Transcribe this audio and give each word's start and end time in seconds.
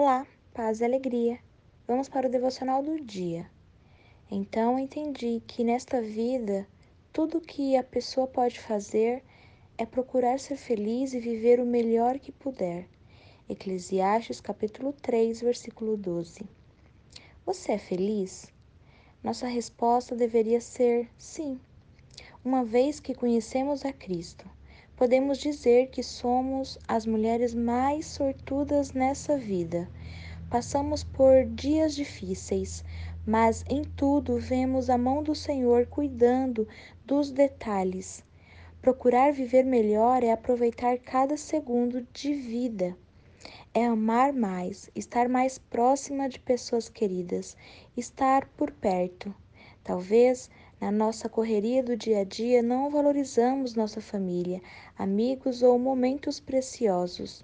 Olá, 0.00 0.24
paz 0.54 0.80
e 0.80 0.84
alegria. 0.84 1.40
Vamos 1.84 2.08
para 2.08 2.28
o 2.28 2.30
devocional 2.30 2.84
do 2.84 3.00
dia. 3.00 3.50
Então 4.30 4.78
entendi 4.78 5.42
que 5.44 5.64
nesta 5.64 6.00
vida 6.00 6.68
tudo 7.12 7.40
que 7.40 7.76
a 7.76 7.82
pessoa 7.82 8.28
pode 8.28 8.60
fazer 8.60 9.24
é 9.76 9.84
procurar 9.84 10.38
ser 10.38 10.56
feliz 10.56 11.14
e 11.14 11.18
viver 11.18 11.58
o 11.58 11.66
melhor 11.66 12.16
que 12.20 12.30
puder. 12.30 12.86
Eclesiastes 13.48 14.40
capítulo 14.40 14.92
3, 14.92 15.40
versículo 15.40 15.96
12. 15.96 16.48
Você 17.44 17.72
é 17.72 17.78
feliz? 17.78 18.52
Nossa 19.20 19.48
resposta 19.48 20.14
deveria 20.14 20.60
ser 20.60 21.10
sim. 21.18 21.58
Uma 22.44 22.64
vez 22.64 23.00
que 23.00 23.16
conhecemos 23.16 23.84
a 23.84 23.92
Cristo, 23.92 24.48
podemos 24.98 25.38
dizer 25.38 25.90
que 25.90 26.02
somos 26.02 26.76
as 26.88 27.06
mulheres 27.06 27.54
mais 27.54 28.04
sortudas 28.04 28.92
nessa 28.92 29.38
vida. 29.38 29.88
Passamos 30.50 31.04
por 31.04 31.44
dias 31.44 31.94
difíceis, 31.94 32.84
mas 33.24 33.64
em 33.68 33.84
tudo 33.84 34.40
vemos 34.40 34.90
a 34.90 34.98
mão 34.98 35.22
do 35.22 35.36
Senhor 35.36 35.86
cuidando 35.86 36.66
dos 37.06 37.30
detalhes. 37.30 38.24
Procurar 38.82 39.32
viver 39.32 39.64
melhor 39.64 40.24
é 40.24 40.32
aproveitar 40.32 40.98
cada 40.98 41.36
segundo 41.36 42.04
de 42.12 42.34
vida. 42.34 42.96
É 43.72 43.86
amar 43.86 44.32
mais, 44.32 44.90
estar 44.96 45.28
mais 45.28 45.58
próxima 45.58 46.28
de 46.28 46.40
pessoas 46.40 46.88
queridas, 46.88 47.56
estar 47.96 48.48
por 48.56 48.72
perto. 48.72 49.32
Talvez 49.88 50.50
na 50.78 50.92
nossa 50.92 51.30
correria 51.30 51.82
do 51.82 51.96
dia 51.96 52.18
a 52.18 52.24
dia 52.24 52.62
não 52.62 52.90
valorizamos 52.90 53.74
nossa 53.74 54.02
família, 54.02 54.60
amigos 54.98 55.62
ou 55.62 55.78
momentos 55.78 56.38
preciosos. 56.38 57.42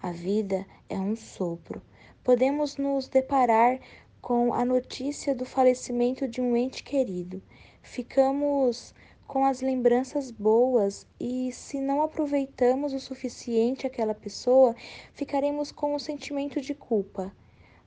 A 0.00 0.10
vida 0.10 0.66
é 0.88 0.98
um 0.98 1.14
sopro. 1.14 1.82
Podemos 2.24 2.78
nos 2.78 3.08
deparar 3.08 3.78
com 4.22 4.54
a 4.54 4.64
notícia 4.64 5.34
do 5.34 5.44
falecimento 5.44 6.26
de 6.26 6.40
um 6.40 6.56
ente 6.56 6.82
querido. 6.82 7.42
Ficamos 7.82 8.94
com 9.26 9.44
as 9.44 9.60
lembranças 9.60 10.30
boas 10.30 11.06
e, 11.20 11.52
se 11.52 11.78
não 11.78 12.00
aproveitamos 12.00 12.94
o 12.94 13.00
suficiente 13.00 13.86
aquela 13.86 14.14
pessoa, 14.14 14.74
ficaremos 15.12 15.70
com 15.70 15.94
o 15.94 16.00
sentimento 16.00 16.58
de 16.58 16.74
culpa. 16.74 17.30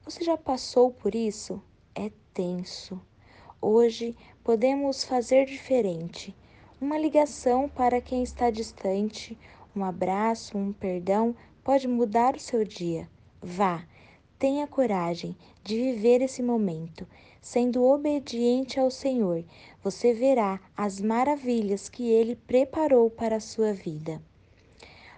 Você 0.03 0.23
já 0.23 0.37
passou 0.37 0.91
por 0.91 1.15
isso? 1.15 1.59
É 1.95 2.11
tenso. 2.35 3.01
Hoje 3.61 4.15
podemos 4.43 5.03
fazer 5.03 5.45
diferente. 5.45 6.35
Uma 6.79 6.97
ligação 6.97 7.69
para 7.69 8.01
quem 8.01 8.21
está 8.21 8.51
distante, 8.51 9.37
um 9.75 9.83
abraço, 9.83 10.57
um 10.57 10.71
perdão 10.71 11.35
pode 11.63 11.87
mudar 11.87 12.35
o 12.35 12.39
seu 12.39 12.63
dia. 12.63 13.09
Vá, 13.41 13.83
tenha 14.37 14.67
coragem 14.67 15.35
de 15.63 15.75
viver 15.75 16.21
esse 16.21 16.43
momento. 16.43 17.07
Sendo 17.41 17.83
obediente 17.83 18.79
ao 18.79 18.91
Senhor, 18.91 19.43
você 19.83 20.13
verá 20.13 20.59
as 20.75 20.99
maravilhas 20.99 21.89
que 21.89 22.09
Ele 22.09 22.35
preparou 22.35 23.09
para 23.09 23.37
a 23.37 23.41
sua 23.41 23.71
vida. 23.71 24.21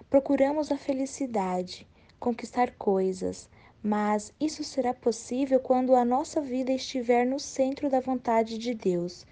Procuramos 0.10 0.72
a 0.72 0.78
felicidade, 0.78 1.88
conquistar 2.20 2.72
coisas, 2.78 3.50
mas 3.84 4.34
isso 4.40 4.64
será 4.64 4.94
possível 4.94 5.60
quando 5.60 5.96
a 5.96 6.04
nossa 6.04 6.42
vida 6.42 6.72
estiver 6.72 7.26
no 7.26 7.40
centro 7.40 7.90
da 7.90 8.00
vontade 8.00 8.58
de 8.58 8.74
Deus. 8.74 9.26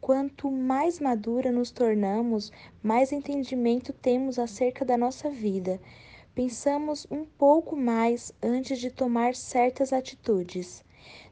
Quanto 0.00 0.50
mais 0.50 1.00
madura 1.00 1.50
nos 1.50 1.70
tornamos, 1.70 2.52
mais 2.82 3.12
entendimento 3.12 3.92
temos 3.92 4.38
acerca 4.38 4.84
da 4.84 4.98
nossa 4.98 5.30
vida. 5.30 5.80
Pensamos 6.34 7.06
um 7.10 7.24
pouco 7.24 7.76
mais 7.76 8.32
antes 8.42 8.78
de 8.78 8.90
tomar 8.90 9.34
certas 9.34 9.92
atitudes. 9.92 10.84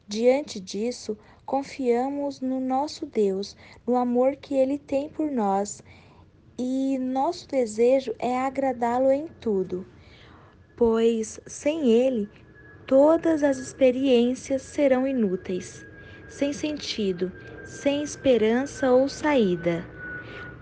Diante 0.07 0.59
disso, 0.59 1.17
confiamos 1.45 2.39
no 2.39 2.59
nosso 2.59 3.05
Deus, 3.05 3.55
no 3.85 3.95
amor 3.95 4.35
que 4.37 4.55
Ele 4.55 4.77
tem 4.77 5.09
por 5.09 5.29
nós, 5.29 5.83
e 6.57 6.97
nosso 6.99 7.47
desejo 7.47 8.13
é 8.19 8.37
agradá-lo 8.37 9.11
em 9.11 9.27
tudo, 9.39 9.85
pois 10.77 11.39
sem 11.45 11.89
Ele 11.89 12.29
todas 12.93 13.41
as 13.41 13.57
experiências 13.57 14.61
serão 14.61 15.07
inúteis, 15.07 15.83
sem 16.27 16.53
sentido, 16.53 17.31
sem 17.65 18.03
esperança 18.03 18.91
ou 18.91 19.09
saída. 19.09 19.83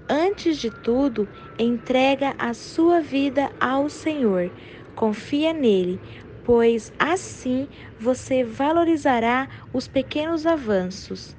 Antes 0.08 0.58
de 0.58 0.72
tudo, 0.72 1.28
entrega 1.60 2.34
a 2.40 2.54
sua 2.54 3.02
vida 3.02 3.52
ao 3.60 3.90
Senhor. 3.90 4.50
Confia 4.96 5.52
nele, 5.52 6.00
pois 6.46 6.94
assim 6.98 7.68
você 8.00 8.46
valorizará 8.46 9.50
os 9.74 9.90
pequenos 9.90 10.46
avanços. 10.46 11.36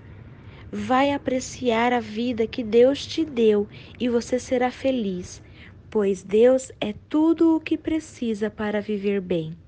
Vai 0.71 1.15
apreciar 1.15 1.95
a 1.95 2.01
vida 2.01 2.47
que 2.47 2.63
Deus 2.63 3.07
te 3.07 3.25
deu 3.25 3.67
e 3.99 4.11
você 4.11 4.39
será 4.39 4.71
feliz, 4.71 5.43
pois 5.89 6.23
Deus 6.23 6.71
é 6.79 6.95
tudo 7.09 7.57
o 7.57 7.61
que 7.61 7.79
precisa 7.79 8.51
para 8.51 8.79
viver 8.79 9.23
bem. 9.23 9.62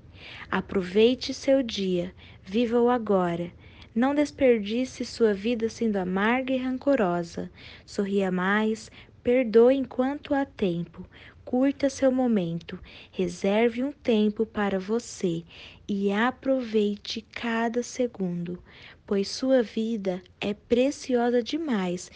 Aproveite 0.49 1.33
seu 1.33 1.61
dia, 1.61 2.13
viva-o 2.43 2.89
agora. 2.89 3.51
Não 3.93 4.13
desperdice 4.13 5.05
sua 5.05 5.33
vida 5.33 5.69
sendo 5.69 5.95
amarga 5.95 6.53
e 6.53 6.57
rancorosa. 6.57 7.49
Sorria 7.85 8.29
mais, 8.31 8.91
perdoe 9.23 9.75
enquanto 9.75 10.33
há 10.33 10.45
tempo. 10.45 11.05
Curta 11.45 11.89
seu 11.89 12.11
momento, 12.11 12.79
reserve 13.11 13.83
um 13.83 13.91
tempo 13.91 14.45
para 14.45 14.79
você 14.79 15.43
e 15.87 16.11
aproveite 16.11 17.21
cada 17.21 17.83
segundo, 17.83 18.61
pois 19.05 19.29
sua 19.29 19.61
vida 19.61 20.21
é 20.41 20.53
preciosa 20.53 21.43
demais 21.43 22.11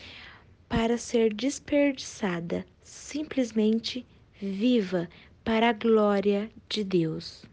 para 0.67 0.97
ser 0.97 1.33
desperdiçada. 1.33 2.65
Simplesmente 2.83 4.05
viva 4.41 5.07
para 5.43 5.69
a 5.69 5.73
glória 5.73 6.49
de 6.67 6.83
Deus. 6.83 7.43